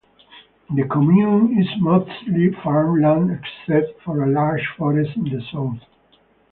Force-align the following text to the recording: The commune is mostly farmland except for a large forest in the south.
The 0.75 0.87
commune 0.87 1.59
is 1.61 1.67
mostly 1.79 2.51
farmland 2.63 3.37
except 3.39 4.01
for 4.01 4.23
a 4.23 4.31
large 4.31 4.65
forest 4.75 5.15
in 5.15 5.25
the 5.25 5.43
south. 5.53 5.77